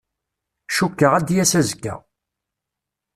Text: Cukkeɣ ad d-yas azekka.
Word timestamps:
Cukkeɣ 0.75 1.11
ad 1.15 1.23
d-yas 1.27 1.53
azekka. 1.59 1.95